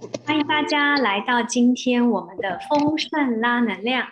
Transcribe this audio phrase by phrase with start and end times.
[0.00, 4.06] 欢迎大家来到今天我们的丰盛拉能量。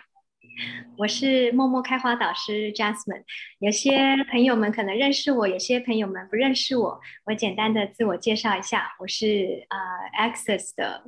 [0.97, 3.23] 我是默默开花导师 Jasmine。
[3.59, 6.99] 有些朋友们可能认识我，有些朋友们不认识我。
[7.25, 11.03] 我简单的自我介绍一下，我是呃 Access 的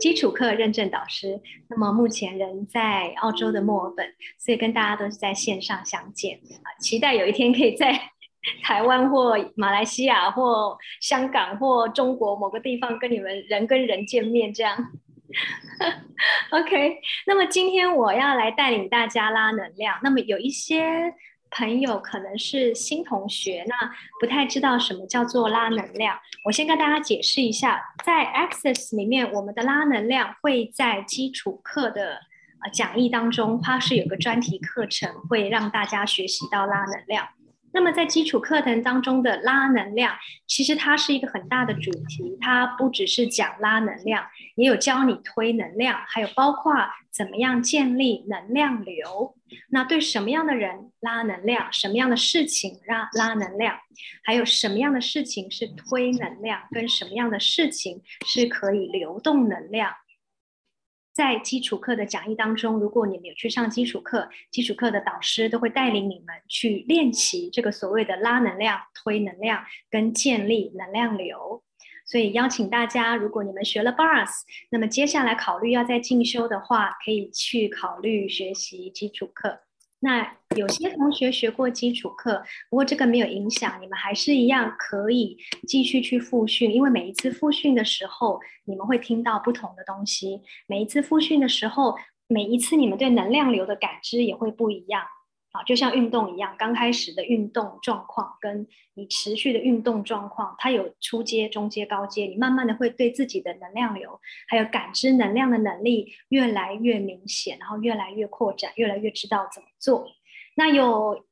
[0.00, 1.40] 基础课认证导师。
[1.68, 6.74] 那么目前人在澳洲的墨尔本，所以跟大家都是在线上相见啊。
[6.80, 8.10] 期待有一天可以在。
[8.62, 14.76] 台湾或马来西亚或香港或中国某个地方跟你们人跟人见面，这样。
[16.50, 19.98] OK，那么今天我要来带领大家拉能量。
[20.02, 21.12] 那么有一些
[21.50, 23.74] 朋友可能是新同学，那
[24.20, 26.18] 不太知道什么叫做拉能量。
[26.44, 32.20] 我先跟大家解释一下，在 Access 里面，我们的拉能量会在基础课的
[32.64, 37.28] 呃讲义当中，它是有个专题课程，会让大家学习到拉能量。
[37.78, 40.12] 那么在基础课程当中的拉能量，
[40.48, 46.74] 其实它是一个很大的主题，它不只是讲拉能量，也有教你推能量，还有包括
[47.12, 49.36] 怎么样建立能量流。
[49.70, 53.76] 那对什么样的人拉能量，什么样的事情拉拉能量，
[54.24, 59.92] 还有什么样的事情是推能量，跟什么样的事情是可以流动能量。
[61.18, 71.64] 在基础课的讲义当中，如果你们有去上基础课，基础课的导师都会带领你们去练习这个所谓的拉能量、推能量跟建立能量流。
[72.06, 79.62] 所以邀请大家，如果你们学了 Bars，那么接下来考虑要再进修的话，可以去考虑学习基础课。
[80.00, 90.40] 那有些同学学过基础课，不过这个没有影响，你们还是一样可以继续去复训，因为每一次复训的时候，你们会听到不同的东西。
[90.66, 91.96] 每一次复训的时候，
[92.28, 95.02] 每一次你们对能量流的感知也会不一样。
[95.50, 110.06] 好，就像运动一样，刚开始的运动状况跟你持续的运动状况，它有初阶、中阶、高阶，你慢慢的会对自己的能量流还有感知能量的能力越来越明显，然后越来越扩展，越来越知道怎么做。
[110.54, 111.24] 那有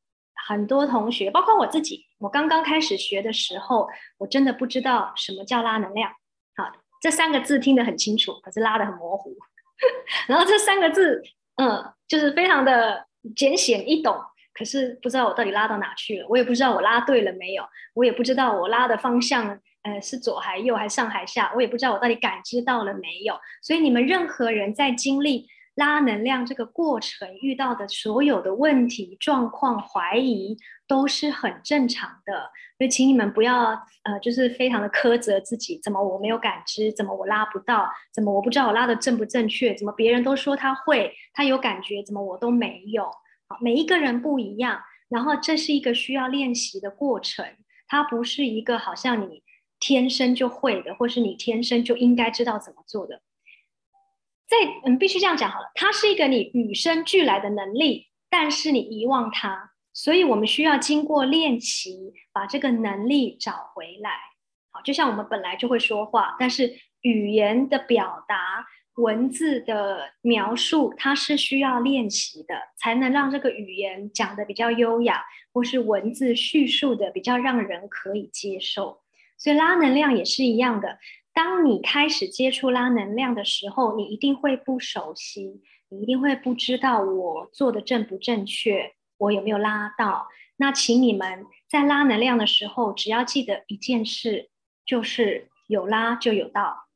[0.49, 6.10] 很多同学，包括我自己，我刚刚开始学的时候，我真的不知道什么叫拉能量。
[6.56, 6.72] 好，
[7.03, 9.37] 这三个字听得很清楚，可是拉得很模糊。
[10.26, 11.22] 然后这三个字，
[11.56, 13.05] 嗯，就是非常的。
[13.34, 14.16] 简显易懂，
[14.53, 16.26] 可是不知道我到底拉到哪去了。
[16.28, 17.64] 我也不知道我拉对了没有，
[17.94, 23.34] 我也不知道我拉的方向，呃，是左还右，还上还下，我也不知道我到底感知到了没有。
[23.62, 30.56] 所以你们任何人在经历拉能量这个过程遇到的所有的问题、状况、怀疑，
[30.88, 32.50] 都是很正常的。
[32.76, 33.69] 所以请你们不要，
[34.03, 36.92] 呃，就是非常的苛责自己，怎么我没有感知？
[36.92, 37.91] 怎么我拉不到？
[38.12, 39.75] 怎么我不知道我拉的正不正确？
[39.75, 43.04] 怎么别人都说他会，他有感觉，怎么我都没有？
[43.48, 47.47] 好，每一个人不一样，然后这是一个需要练习的过程，
[47.87, 49.43] 它不是一个好像你
[49.78, 53.20] 天生就会的，或是你天生就应该知道怎么做的。
[54.47, 59.73] 在嗯，必须这样讲好了，它是一个你与生俱来的能力，但是你遗忘它。
[59.93, 64.11] 所以我们需要经过练习，把这个能力找回来。
[64.71, 79.01] 好，就像我们本来就会说话，但是语言的表达、文字的描述，它是需要练习的，才能让这个语言讲的比较优雅，或是文字叙述的比较让人可以接受。
[79.39, 80.99] 所以拉能量也是一样的，
[81.37, 85.61] 当你开始接触拉能量的时候，你一定会不熟悉，
[85.91, 88.95] 你一定会不知道我做的正不正确。
[89.19, 90.29] 我有没有拉到？
[90.57, 94.49] 那请你们在拉能量的时候，只要记得一件事，
[94.87, 96.87] 就是有拉就有到。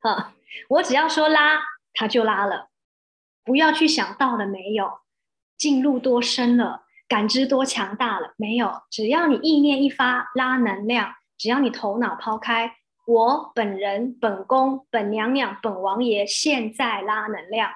[0.00, 0.34] 啊，
[0.70, 1.60] 我只要说拉，
[1.92, 2.70] 它就拉了。
[3.44, 5.00] 不要去想到了没有，
[5.58, 8.84] 进入多深了，感知多强大了没有？
[8.90, 17.72] 只要你意念一发，拉能量；只要你头脑抛开，我本人、本宫、本娘娘、本王爷现在拉能量，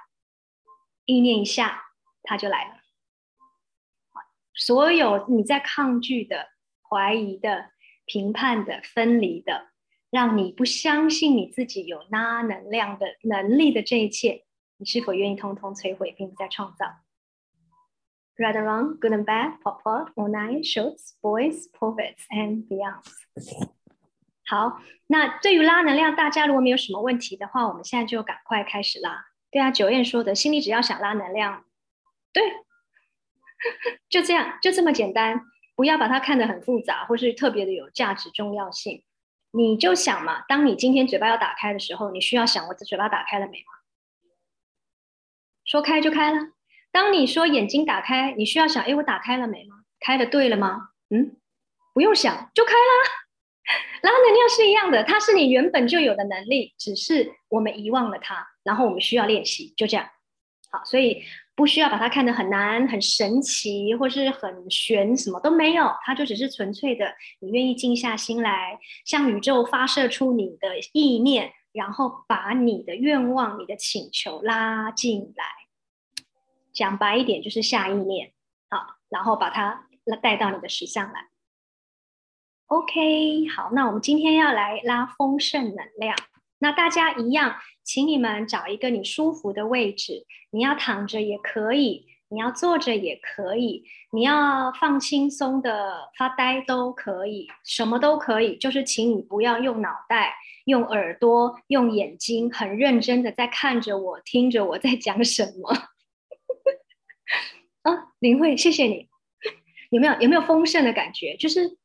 [1.04, 1.82] 意念一下，
[2.22, 2.74] 他就来了。
[4.54, 6.48] 所有你在抗拒的、
[6.88, 7.72] 怀疑的、
[8.04, 9.68] 评判的、分离的，
[10.10, 14.44] 让你不相信你自己有拉能量的能力的这一切，
[14.76, 16.86] 你是否愿意通通摧毁，并不再创造
[18.36, 23.75] ？Right or wrong, good and bad, pop pop, all night, shorts, boys, prophets and beyonds。
[24.46, 29.26] 好，那对于拉能量，大家如果没有什么问题的话，我们现在就赶快开始拉。
[29.50, 31.64] 对啊，九燕说的，心里只要想拉能量，
[32.32, 32.42] 对。
[34.10, 35.40] 就这样，就这么简单，
[35.74, 39.02] 不要把它看得很复杂，或是特别的有价值重要性。
[39.50, 43.72] 你就想嘛，当你今天嘴巴要打开的时候，你需要想我的嘴巴打开了没吗？
[45.64, 46.50] 说开就开了。
[46.92, 49.84] 当你说眼睛打开，你需要想，哎，我打开了没吗？
[49.98, 50.90] 开的对了吗？
[51.08, 51.36] 嗯，
[51.94, 53.25] 不用想就开啦。
[54.02, 60.08] 然后能量是一样的，它是你原本就有的能力，只是我们遗忘了它，然后我们需要练习，就这样。
[60.70, 61.22] 好，所以
[61.54, 75.44] 不需要把它看得很难、很神奇，或是很玄，什么都没有，它就只是纯粹的，你愿意静下心来，向宇宙发射出你的意念，然后把你的愿望、你的请求拉进来。
[76.72, 78.32] 讲白一点，就是下意念，
[78.68, 79.88] 好，然后把它
[80.20, 81.28] 带到你的实相来。
[82.68, 86.16] OK，好，那我们今天要来拉丰盛能量。
[86.58, 87.54] 那大家一样，
[87.84, 100.34] 请你们找一个你舒服的位置，你要躺着也可以，你要坐着也可以，你要放轻松的发呆都可以，什么都可以，就是请你不要用脑袋、
[100.64, 105.70] 用耳朵、用眼睛，很认真的在看着我，听着我在讲什么。
[107.82, 109.08] 啊，林慧，谢谢你，
[109.90, 111.36] 有没有有没有丰盛的感觉？
[111.36, 111.78] 就是。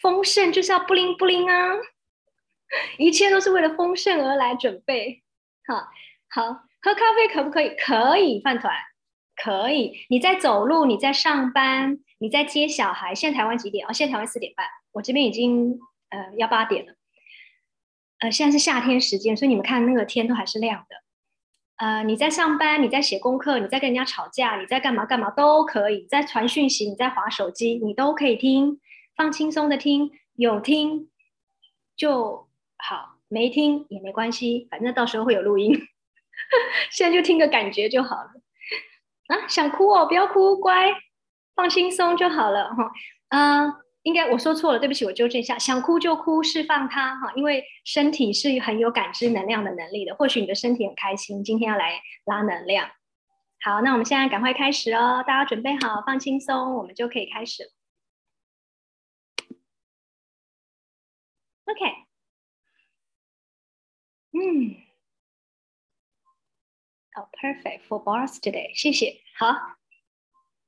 [0.00, 1.74] 丰盛就是要不灵不灵啊！
[2.98, 5.22] 一切都是为了丰盛而来准备。
[5.66, 5.88] 好，
[6.28, 6.52] 好，
[6.82, 7.70] 喝咖啡可不可以？
[7.76, 8.74] 可以，饭团
[9.42, 10.06] 可以。
[10.10, 13.14] 你在走路，你在上班，你在接小孩。
[13.14, 13.86] 现在台湾几点？
[13.86, 14.66] 哦，现在台湾四点半。
[14.92, 15.78] 我这边已经
[16.10, 16.94] 呃要八点了。
[18.20, 20.96] 呃，现在是夏天时间，所以你们看那个天都还是亮的。
[21.76, 26.06] 呃，你在上班，你在写功课，你在跟人家吵架，你在干嘛干嘛都可以。
[26.06, 28.80] 在传讯息，你在划手机，你都可以听。
[29.18, 31.10] 放轻松的听，有听
[31.96, 35.74] 就好，没听也没关系，反正到时候会有录音。
[36.92, 38.30] 现在就听个感觉就好了。
[39.26, 40.94] 啊，想哭哦，不要哭，乖，
[41.56, 42.92] 放轻松就好了哈。
[43.30, 43.74] 嗯，
[44.04, 50.14] 应该我说错了，对不起，我纠正一下，想哭就哭，释放它哈，因为身体是很有感知能量的能力的。
[50.14, 52.88] 或许你的身体很开心，今天要来拉能量。
[53.64, 57.72] 好，那我们现在赶快开始哦，大家准备好，放轻松，我们就可以开始。
[61.68, 61.84] OK，
[64.32, 64.74] 嗯，
[67.14, 69.20] 哦，Perfect for bars today，谢谢。
[69.36, 69.54] 好，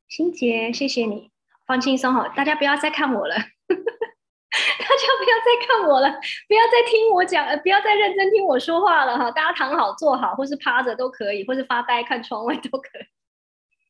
[0.06, 1.30] 心杰，谢谢你，
[1.66, 6.10] 放轻松哈，大家不要再看我了， 大家不要再看我了，
[6.46, 13.02] 不要再听我讲，呃，不要再认真听我说话了哈，大家躺好、坐好，或是趴着都可以，或是发呆看窗外都可以。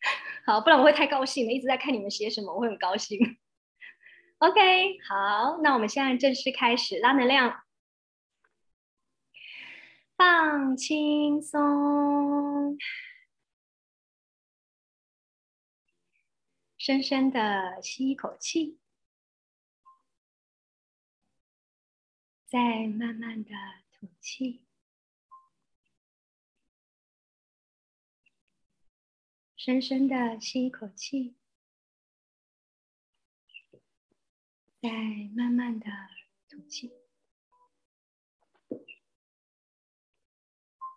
[0.46, 3.18] 好，不然我会太高兴了，一直在看你们写什么，我会很高兴。
[4.40, 7.62] OK，好，那我们现在正式开始拉能量，
[10.16, 12.78] 放轻松，
[16.78, 18.78] 深深的吸一口气，
[22.46, 23.50] 再慢慢的
[23.92, 24.64] 吐气，
[29.54, 31.36] 深深的吸一口气。
[34.82, 34.88] 再
[35.36, 35.86] 慢慢的
[36.48, 36.90] 吐气，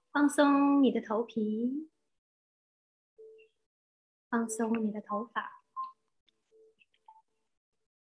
[0.09, 1.91] 放松你的头皮，
[4.29, 5.65] 放松你的头发，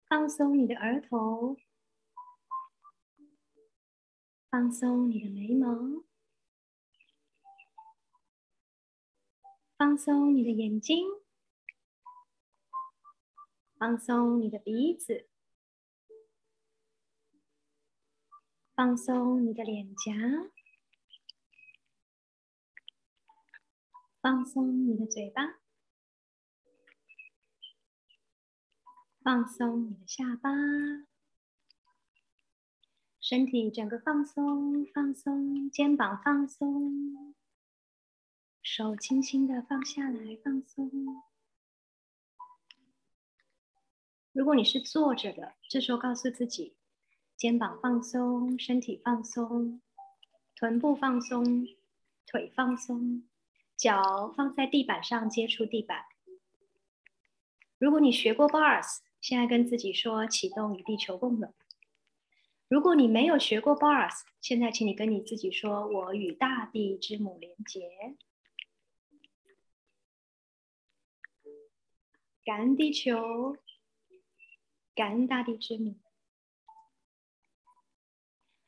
[0.05, 1.55] 放松你的额头，
[4.49, 6.03] 放松你的眉毛，
[9.77, 11.07] 放松你的眼睛，
[13.77, 15.29] 放松你的鼻子。
[18.83, 20.11] 放松你的脸颊，
[24.19, 25.61] 放松你的嘴巴，
[29.21, 30.49] 放松你的下巴，
[33.21, 37.33] 身体整个放松，放松肩膀放松，
[38.61, 40.91] 手轻轻的放下来，放松。
[44.33, 46.75] 如果你是坐着的，这时候告诉自己。
[47.43, 49.81] 肩膀放松，身体放松，
[50.55, 51.67] 臀部放松，
[52.25, 53.27] 腿放松，
[53.75, 56.05] 脚放在地板上接触地板。
[57.77, 61.53] 如果你学过 bars，现在跟自己说启动与地球共融。
[62.69, 68.15] 如果你没有学过 bars，现在请你跟你自己说我与大地之母连结，
[72.45, 73.57] 感恩地球，
[74.95, 75.97] 感恩大地之母。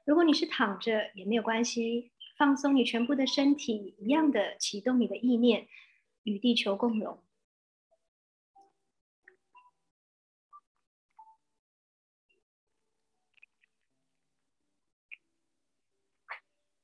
[0.06, 5.68] 如果你是躺着也没有关系，放松你全部的身体，一样的启动你的意念，
[6.22, 7.24] 与地球共融，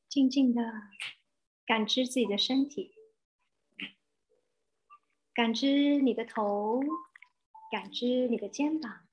[0.10, 0.64] 静静的
[1.64, 2.96] 感知自己的身体，
[5.36, 6.82] 感知你的头，
[7.72, 9.08] 感知你的肩膀，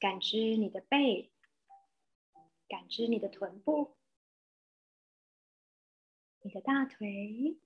[0.00, 1.33] 感知你的背。
[2.68, 3.96] 感知你的臀部、
[6.42, 7.58] 你的大腿、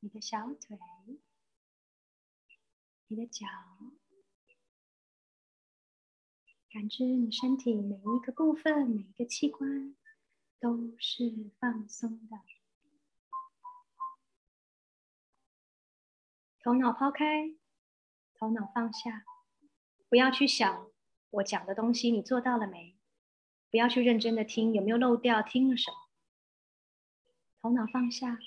[0.00, 0.78] 你的小腿、
[3.08, 3.46] 你的脚，
[6.70, 9.96] 感知你身体每一个部分、每一个器官
[10.60, 12.36] 都是放松的。
[16.60, 17.56] 头脑抛开，
[18.34, 19.24] 头脑放下，
[20.08, 20.90] 不要去想
[21.30, 22.97] 我讲的东西你做到了没？
[23.70, 25.42] 不要去认真的听，有没有漏掉？
[25.42, 25.96] 听了什么？
[27.60, 28.38] 头脑放下，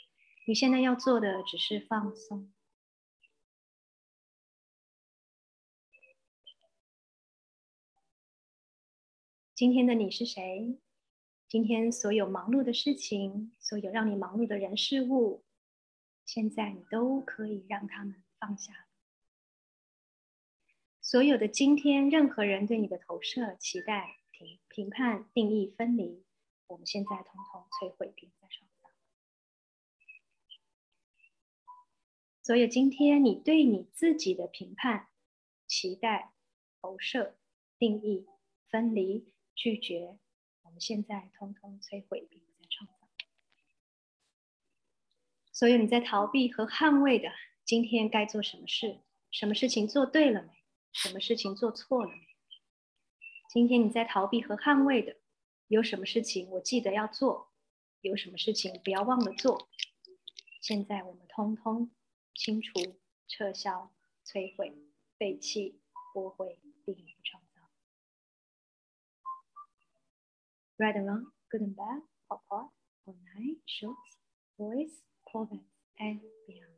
[0.47, 2.51] 你现在要做的只是放松。
[9.53, 10.79] 今天的你是谁？
[11.47, 15.43] 今天所有忙碌的事情，所有让你忙碌的人事物，
[16.25, 18.87] 现在你都可以让他们放下。
[21.01, 24.20] 所有的今天，任何人对你的投射、期待。
[24.73, 26.23] 评判、定义、分离，
[26.67, 28.89] 我们现在统统摧毁，并在创造。
[32.41, 35.09] 所有今天你对你自己的评判、
[35.67, 36.31] 期待、
[36.81, 37.37] 投射、
[37.77, 38.25] 定义、
[38.69, 40.17] 分离、拒绝，
[40.63, 42.93] 我们现在统统摧毁，并在创造。
[45.51, 47.29] 所有你在逃避和捍卫的，
[47.65, 49.01] 今天该做什么事？
[49.29, 50.49] 什么事情做对了没？
[50.93, 52.30] 什么事情做错了没？
[53.51, 55.17] 今天你在逃避和捍卫的，
[55.67, 57.51] 有什么事情我记得要做？
[57.99, 59.67] 有什么事情不要忘了做？
[60.61, 61.91] 现在我们通通
[62.33, 62.71] 清除、
[63.27, 63.93] 撤销、
[64.23, 64.73] 摧毁、
[65.17, 65.81] 废弃、
[66.13, 67.69] 驳回、并创造。
[70.77, 72.71] Right and wrong, good and bad, hot hot,
[73.03, 73.97] all night, short,
[74.55, 75.67] boys, province,
[75.97, 76.70] and beyond.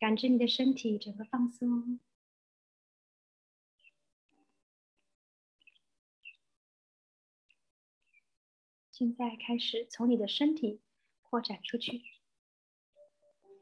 [0.00, 2.00] 感知你的身体整个放松。
[8.90, 10.80] 现在开始从你的身体
[11.20, 12.02] 扩展出去，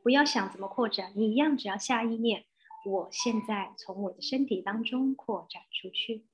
[0.04, 2.47] 不要想怎么扩展，你一样只要下意念。
[2.87, 6.25] 我现在从我的身体当中扩展出去，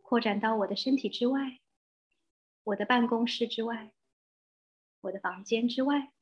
[0.00, 1.60] 扩展到我的身体之外，
[2.62, 3.92] 我的办公室之外，
[5.00, 6.12] 我的房间之外。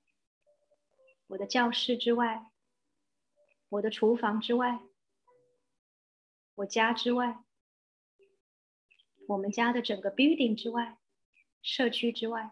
[1.28, 2.50] 我的教室之外，
[3.68, 4.80] 我的厨房之外，
[6.54, 7.44] 我家之外，
[9.28, 10.98] 我们家的整个 building 之外，
[11.60, 12.50] 社区之外，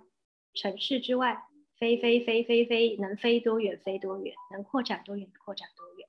[0.52, 6.06] 城市之外，飞飞飞飞飞，能飞多远飞多远，能扩展多远扩展多远。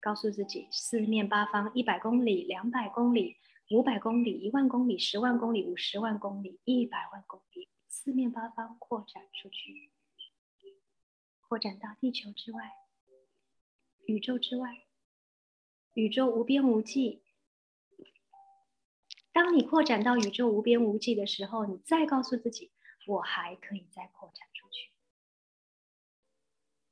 [0.00, 3.36] 告诉自己，四面八方，一百公里，两百公里，
[3.70, 9.92] 五百公里，一万公里，十万公里，五十万公里，一百万公里，四面八方扩展出去。
[11.46, 12.72] 扩展到地球之外，
[14.06, 14.86] 宇宙之外，
[15.92, 17.22] 宇宙无边无际。
[19.30, 22.72] 当你扩展到宇宙无边无际的时候，你再告诉自己，
[23.06, 24.90] 我还可以再扩展出去。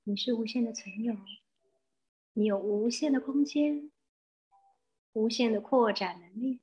[0.05, 1.17] 你是无限的存有，
[2.35, 3.91] 你有无限的空间，
[5.15, 6.61] 无限的扩展能力，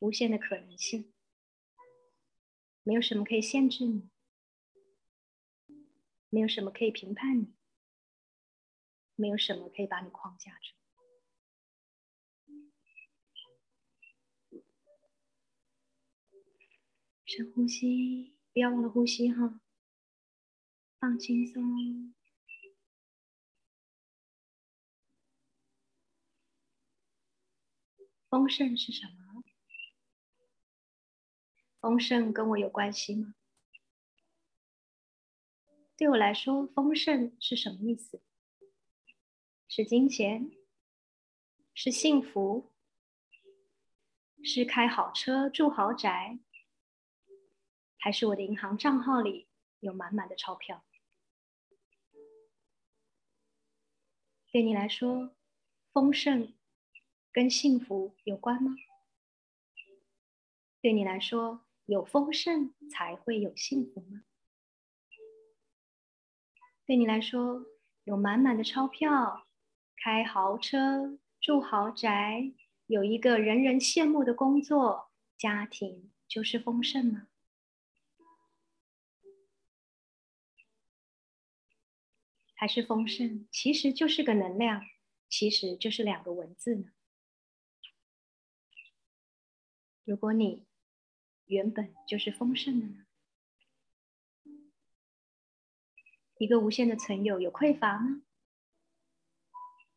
[0.00, 1.12] 无限的可能性，
[2.82, 4.08] 没有什么可以限制你。
[6.30, 7.54] 没有什么可以评判你，
[9.14, 10.74] 没有什么可以把你框架住。
[17.24, 19.60] 深呼吸，不要忘了呼吸哈。
[20.98, 22.14] 放轻松。
[28.28, 29.42] 丰盛是什么？
[31.80, 33.34] 丰盛跟我有关系吗？
[35.98, 38.22] 对我来说，丰盛是什么意思？
[39.66, 40.48] 是金钱？
[41.74, 42.72] 是幸福？
[44.44, 46.38] 是开好车、住豪宅？
[47.98, 49.48] 还是我的银行账号里
[49.80, 50.84] 有满满的钞票？
[54.52, 55.34] 对你来说，
[55.92, 56.54] 丰盛
[57.32, 58.76] 跟幸福有关吗？
[60.80, 64.22] 对你来说，有丰盛才会有幸福吗？
[66.88, 67.66] 对你来说，
[68.04, 69.46] 有满满的钞票，
[70.02, 72.54] 开豪车，住豪宅，
[72.86, 77.28] 有一个人人羡慕的工作，家庭就是丰盛吗？
[82.54, 84.82] 还是丰盛其实就是个能量，
[85.28, 86.92] 其实就是两个文字呢？
[90.06, 90.66] 如果你
[91.44, 93.07] 原本就是丰盛的呢？
[96.38, 98.22] 一个无限的存有有匮乏吗？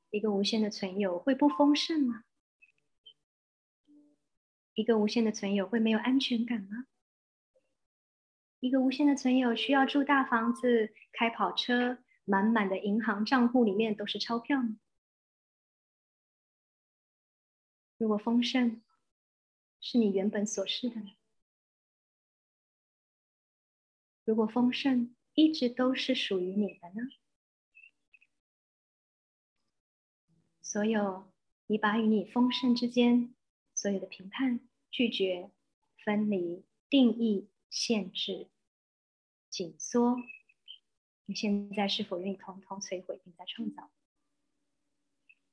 [0.10, 2.24] 一个无限的存有会不丰盛吗？
[4.74, 6.88] 一个无限的存有会没有安全感吗？
[8.60, 14.78] 一个无限的存有需要住大房子、开跑车、满满的银行账户里面都是钞票吗？
[17.98, 18.82] 如果丰盛
[19.80, 21.12] 是你原本所示的呢？
[24.26, 27.10] 如果丰盛一直都是属于你的呢？
[30.62, 31.32] 所有
[31.68, 33.34] 你把与你丰盛之间
[33.74, 35.52] 所有的评判、拒绝、
[36.04, 38.50] 分离、定义、限制、
[39.50, 40.18] 紧缩，
[41.26, 43.90] 你现在是否愿意统统摧毁并再创造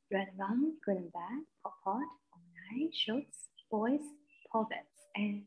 [0.08, 4.02] ？Right, wrong, good and bad, hot, hot, all night, shorts, boys,
[4.50, 5.46] poets, and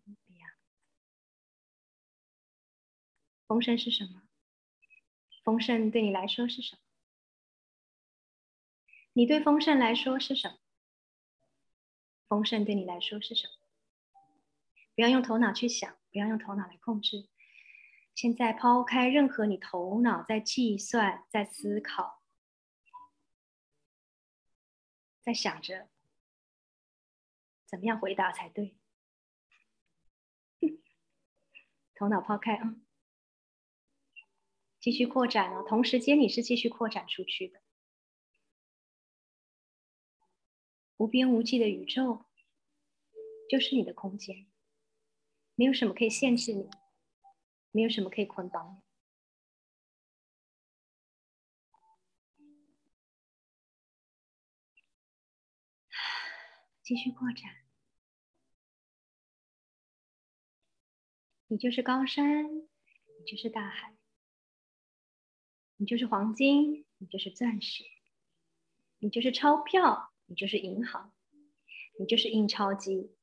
[3.51, 4.23] 丰盛是什么？
[5.43, 6.81] 丰盛对你来说是什么？
[9.11, 10.57] 你对丰盛来说是什么？
[12.29, 13.53] 丰盛对你来说是什么？
[14.95, 17.27] 不要用头脑去想，不要用头脑来控制。
[18.15, 22.23] 现在抛开任何你头脑在计算、在思考、
[25.19, 25.89] 在想着
[27.65, 28.77] 怎么样回答才对。
[31.95, 32.75] 头脑抛开啊，
[34.81, 35.63] 继续扩展哦。
[35.65, 37.61] 同时间你是继续扩展出去的。
[40.97, 42.25] 无边无际的宇宙，
[43.49, 44.47] 就是你的空间，
[45.55, 46.69] 没有什么可以限制你，
[47.71, 48.81] 没有什么可以捆绑你。
[56.83, 57.49] 继续扩展，
[61.47, 63.95] 你就是高山，你就是大海，
[65.81, 67.83] 你就是黄金，你就是钻石，
[68.99, 70.09] 你就是钞票。
[70.27, 71.11] 你就是银行，
[71.99, 73.13] 你就是印钞机，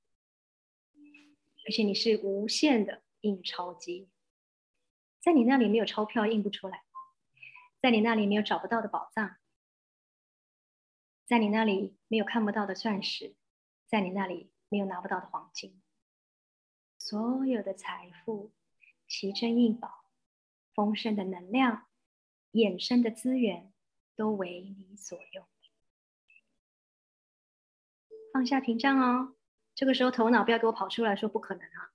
[1.64, 4.10] 而且你是无限的印钞机，
[5.20, 6.84] 在你那里没有钞票印不出来，
[7.80, 9.38] 在你那里没有找不到的宝藏，
[11.24, 13.34] 在你那里没有看不到的钻石，
[13.86, 15.80] 在你那里没有拿不到的黄金，
[16.98, 18.52] 所有的财富、
[19.06, 20.04] 奇珍异宝、
[20.74, 21.87] 丰盛的能量、
[22.52, 23.72] 衍生的资源，
[24.16, 25.44] 都为你所用。
[28.32, 29.34] 放下屏障哦，
[29.74, 31.90] 这个时候头脑不要给我跑出来说不可能啊！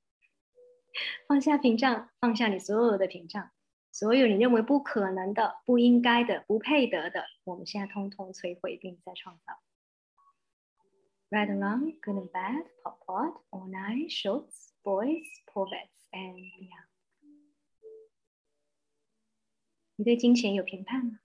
[1.28, 3.52] 放下屏障，放下你所有的屏障，
[3.92, 9.60] 所有你认为不可能的、不应该的、不配得的，我们现在通通摧毁并再创造。
[11.30, 16.92] Right along, good and bad, pop pot, all night, shorts, boys, poets, and beyond。
[19.95, 21.19] 你对金钱有评判吗？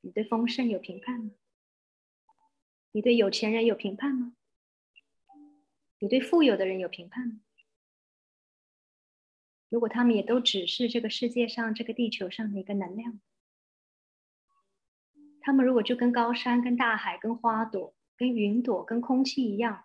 [0.00, 1.30] 你对丰盛有评判吗？
[2.92, 4.36] 你对有钱人有评判吗？
[5.98, 7.40] 你对富有的人有评判吗？
[9.68, 13.20] 如果他们也都只是这个世界上、这个地球上的一个能量，
[15.40, 19.84] 他们如果就跟高山、跟大海、跟花朵、跟云朵、跟空气一样，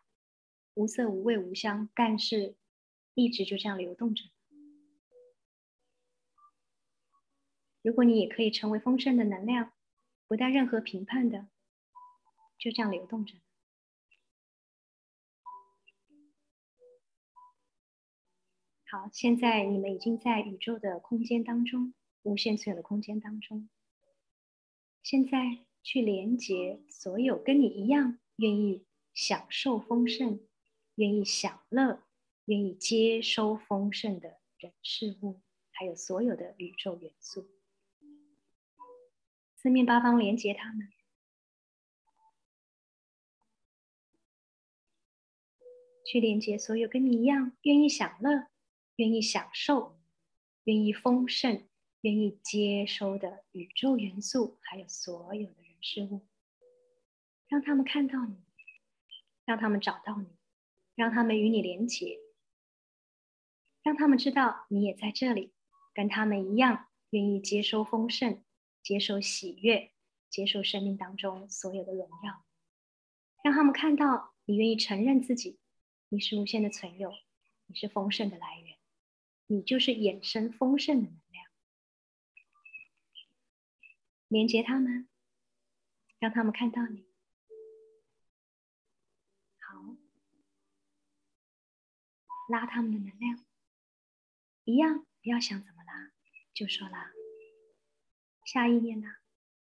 [0.76, 2.56] 无色、无味、无香，但是
[3.16, 4.26] 一直就这样流动着。
[7.82, 9.74] 如果你也可以成为丰盛的能量，
[10.28, 11.48] 不带任何评判的。
[12.58, 13.36] 就这样流动着。
[18.86, 23.70] 好，现在你们已经在宇宙的空间当中，无限存有的空间当中。
[25.02, 30.46] 现在去连接所有跟你一样愿意享受丰盛、
[30.96, 32.04] 愿意享乐、
[32.46, 35.42] 愿意接收丰盛的人事物，
[35.72, 37.48] 还有所有的宇宙元素，
[39.62, 40.92] 四面八方连接他们。
[46.04, 48.48] 去连接所有跟你一样愿意享乐、
[48.96, 50.00] 愿意享受、
[50.64, 51.70] 愿意丰盛、
[52.02, 56.28] 愿意接收的宇宙元素，还有所有的人事物，
[57.48, 58.36] 让他们看到你，
[59.46, 60.28] 让他们找到你，
[60.96, 62.18] 让他们与你连接，
[63.84, 65.54] 让他们知道你也在这里，
[65.94, 68.44] 跟他们一样愿意接收丰盛、
[68.82, 69.92] 接受喜悦、
[70.30, 72.46] 接受生命当中所有的荣耀，
[73.44, 75.60] 让他们看到你愿意承认自己。
[76.10, 77.14] 你是无限的存有，
[77.68, 78.78] 你是丰盛的来源，
[79.48, 81.46] 你就是衍生丰盛的能量。
[84.28, 85.08] 连接他们，
[86.20, 87.06] 让他们看到你。
[89.60, 89.96] 好，
[92.50, 93.46] 拉他们的能量，
[94.66, 96.12] 一样不要想怎么拉，
[96.54, 97.12] 就说拉。
[98.52, 99.08] 下意念呢？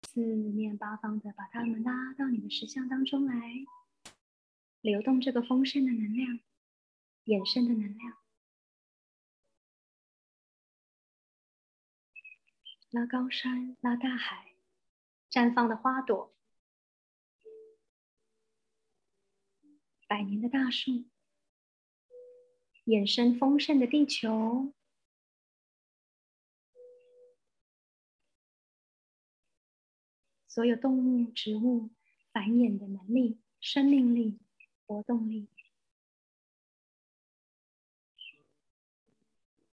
[0.03, 3.65] 四面八方的把它们拉到你的实相当中来，
[4.79, 6.39] 流动这个丰盛的能量，
[7.25, 8.17] 衍生的能量，
[12.91, 14.53] 拉高山，拉大海，
[15.29, 16.33] 绽放的花朵，
[20.07, 21.03] 百年的大树，
[22.85, 24.73] 衍生丰盛的地球。
[30.59, 31.89] 所有动物、植物
[32.33, 34.37] 繁衍的能力、生命力、
[34.85, 35.47] 活动力，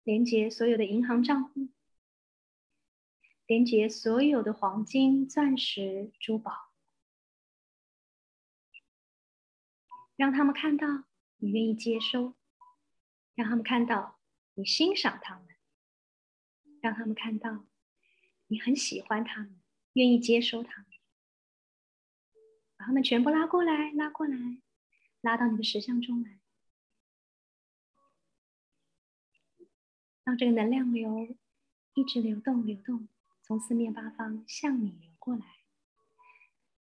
[0.03, 1.70] 连接所有的银行账户，
[3.47, 6.70] 连接所有的黄金、钻石、珠宝，
[10.16, 11.05] 让他们看到
[11.38, 12.35] 你愿意接收，
[13.35, 14.20] 让他们看到
[14.53, 15.49] 你欣赏他们，
[16.83, 17.64] 让他们看到
[18.49, 19.63] 你很喜欢他们。
[19.94, 20.90] 愿意接收他们，
[22.76, 24.37] 把他们全部拉过来，拉过来，
[25.20, 26.38] 拉到你的实相中来，
[30.24, 31.37] 让这个能量流
[31.94, 33.09] 一直流动，流动，
[33.42, 35.44] 从四面八方向你流过来。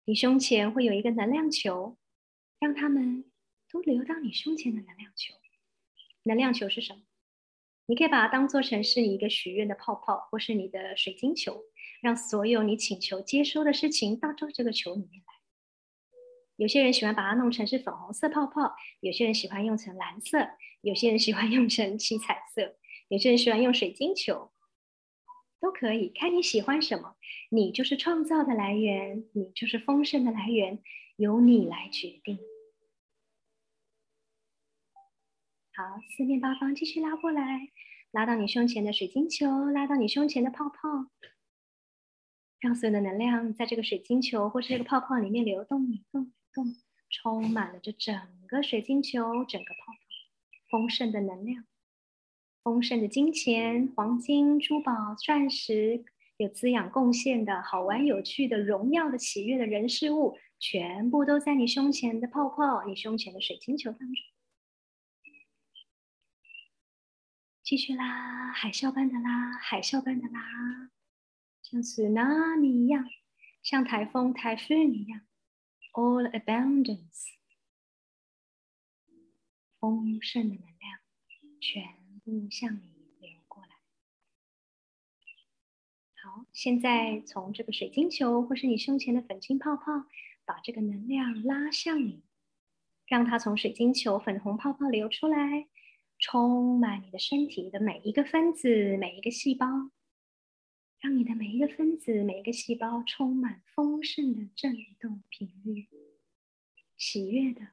[0.05, 1.97] 你胸前会有一个能量球，
[2.59, 3.31] 让他们
[3.69, 5.33] 都流到你胸前的能量球。
[6.23, 7.03] 能量球是什么？
[7.87, 11.63] 你可以把它当做成是一个许愿的泡泡，或是你的水晶球。
[12.01, 15.33] 让所有你请求接收的事情到这个球里面来。
[16.55, 20.49] 有些人喜欢把它弄成是粉红色泡泡，有些人喜欢用成蓝色，
[20.81, 22.75] 有些人喜欢用成七彩色，
[23.07, 24.51] 有些人喜欢用水晶球，
[25.59, 27.15] 都可以，看你喜欢什么。
[27.49, 30.83] 你就是创造的来源，你就是丰盛的来源，
[31.15, 32.37] 由你来决定。
[35.77, 37.67] 好，四面八方继续拉过来，
[38.11, 41.11] 拉到你胸前的水晶球，拉到你胸前的泡泡。
[42.61, 46.75] 让所有的能量在这个水晶球或是这个泡泡里面流动、流动、流动，
[47.09, 48.15] 充满了这整
[48.47, 49.99] 个水晶球、整个泡泡，
[50.71, 51.65] 丰盛的能量、
[52.63, 56.05] 丰盛的金钱、黄金、珠宝、钻石，
[56.38, 64.23] 有滋养贡献的好玩、有趣的、荣耀的、喜悦的人事物，全部都在你胸前的泡泡、你胸前的水晶球当中。
[67.65, 70.91] 继续啦，海啸般的啦，海啸般的啦。
[71.63, 73.10] 像 tsunami 一样，
[73.63, 75.21] 像台风 typhoon 一样
[75.93, 77.32] ，all abundance，
[79.80, 80.99] 丰盛的能量
[81.60, 83.69] 全部向你流过来。
[86.21, 90.06] 好，现在从这个水晶球或是你胸前的粉晶泡泡，
[90.45, 92.21] 把这个能量拉向你，
[93.08, 95.67] 让它从水晶球粉红泡泡流出来，
[96.27, 99.91] 充满你的身体的每一个分子、每一个细胞。
[100.99, 105.88] 让你的每一个分子、每一个细胞充满丰盛的振动频率，
[106.97, 107.67] 喜悦的、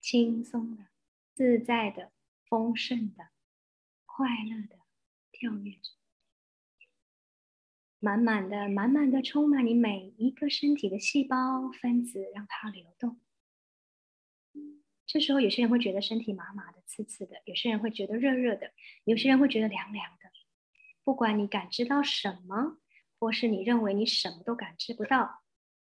[0.00, 0.86] 轻松的、
[1.32, 2.10] 自在的、
[2.48, 3.28] 丰盛的、
[4.04, 4.80] 快乐的
[5.30, 5.92] 跳跃着，
[8.00, 13.20] 满满的、满满的充满你每一个身体的细胞分子，让它流动。
[15.06, 18.66] 这时候，有些人会觉得身体麻麻的、刺刺的；有些人会觉得热热的；
[19.04, 20.30] 有些人会觉得凉凉的。
[21.04, 22.78] 不管你感知到什么，
[23.20, 25.42] 或是你认为你什么都感知不到，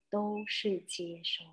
[0.09, 1.45] 都是接收。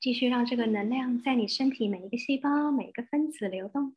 [0.00, 3.94] 继续让这个能量在你身体每一个细胞、每一个分子流动，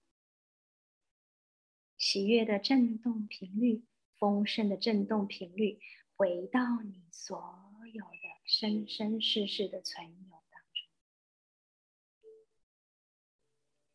[1.97, 5.79] 喜悦的振动频率、丰盛的振动频率，
[6.15, 7.64] 回到你所
[7.95, 10.83] 有的生生世世的存有当中。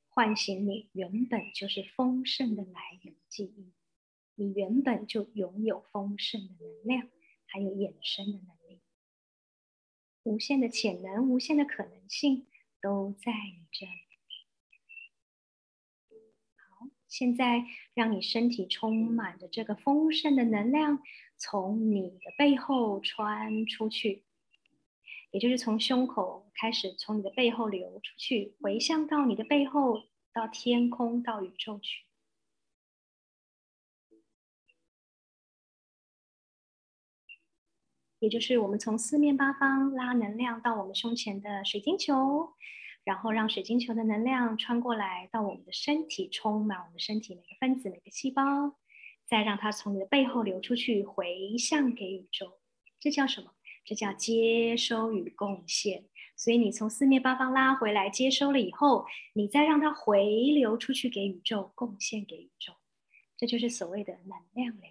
[0.09, 3.75] 唤醒你原本就是丰盛的来源记忆，
[4.37, 7.11] 你原本就拥有丰盛的能量，
[7.45, 8.81] 还有衍生的能力，
[10.23, 12.47] 无限的潜能、无限的可能性
[12.81, 13.93] 都在你这里。
[16.57, 21.03] 好，现在让你身体充满着这个丰盛的能量，
[21.41, 24.23] 从你的背后穿出去，
[25.33, 30.05] 也就是从胸口开始，从你的背后流出去，回向到你的背后。
[30.33, 32.05] 到天空，到宇宙去，
[38.21, 42.55] 也就是我们从四面八方拉能量到我们胸前的水晶球，
[43.03, 48.77] 然后让水晶球的能量穿过来到我们的身体，充满我们身体每个分子、每个细胞，
[49.31, 52.59] 再让它从你的背后流出去，回向给宇宙。
[52.99, 53.55] 这叫什么？
[53.85, 56.07] 这叫接收与贡献。
[56.37, 62.73] 所以你从四面八方拉回来，接收了以后，你再让它回流出去给宇宙，贡献给宇宙，
[63.37, 64.91] 这就是所谓的能量流。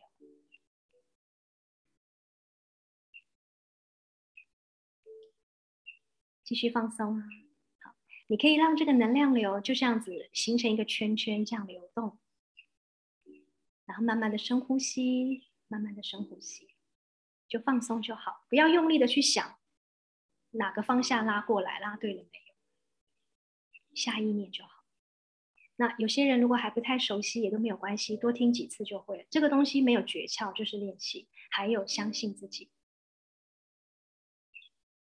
[6.45, 7.93] 继续放松，好，
[8.27, 12.17] 你可以让这个能量流就这样子形成一个圈圈，这样流动，
[13.89, 16.75] 然后慢慢的深呼吸，慢慢的深呼吸，
[17.47, 19.57] 就放松就好，不要用力的去想
[20.51, 24.83] 哪个方向拉过来，拉对了没有，下意念就好。
[25.77, 29.25] 那有些人如果还不太熟悉，也都没有关系，多听几次就会了。
[29.31, 32.69] 这个东西没有诀窍，就是练习，还有相信自己。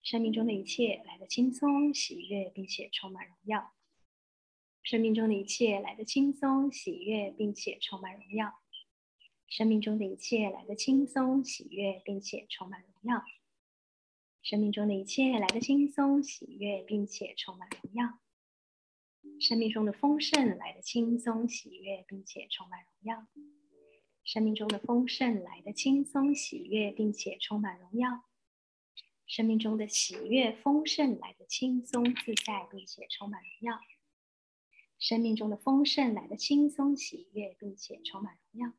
[0.04, 3.74] 生命中的一切来的轻松、喜悦，并且充满荣耀。
[4.84, 8.62] 生命中的一切来的轻松、喜悦，并且充满荣耀。
[9.48, 13.24] 生命中的一切来的轻松、喜悦，并且充满荣耀。
[14.42, 18.20] 生命中的一切来的轻松、喜悦，并且充满荣耀。
[19.40, 23.28] 生命中的丰盛来的轻松、喜悦，并且充满荣耀。
[24.24, 28.24] 生命中的丰盛来的轻松、喜悦，并且充满荣耀。
[29.26, 33.80] 生命中的喜悦、丰盛来的轻松自在，并且充满荣耀。
[35.00, 38.74] 生命中的丰盛来的轻松、喜悦，并且充满荣耀。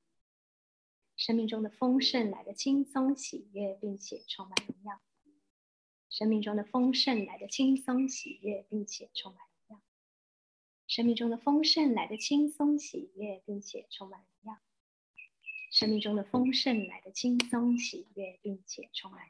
[1.16, 5.00] 生命中的丰盛来的轻松、喜悦，并且充满荣耀。
[6.10, 9.82] 生命中的丰盛来的轻松、喜悦，并且充满荣耀。
[10.86, 14.60] 生命中的丰盛来的轻松、喜悦，并且充满荣耀。
[15.70, 19.20] 生命中的丰盛来的轻松、喜悦，并且充满。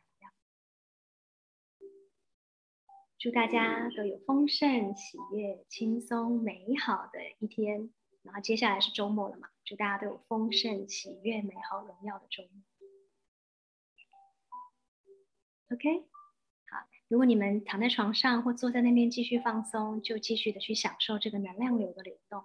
[3.19, 7.91] 祝大家都有丰盛、喜悦、轻松、美好的一天。
[8.23, 9.49] 然后接下来是周末了嘛？
[9.67, 12.63] 祝大家都有丰盛、喜悦、美好、荣耀的周末。
[15.73, 16.07] OK，
[16.71, 16.87] 好。
[17.09, 22.43] 如果你们躺在床上或坐在那边继续放松，就继续的去享受这个能量流的流动。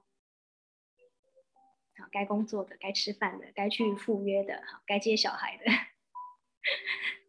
[1.96, 5.66] 好，该工作的、该吃饭的、该去赴约的、好，该接小孩的。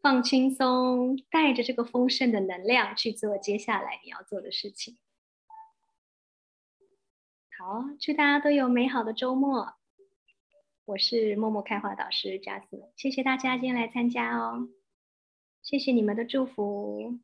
[0.00, 4.98] 放轻松，带着这个丰盛的能量去做接下来你要做的事情。
[7.58, 9.74] 好，祝大家都有美好的周末。
[10.84, 14.68] 我是默默开花导师贾子，谢谢大家今天来参加哦，
[15.62, 17.20] 谢谢你们的祝福。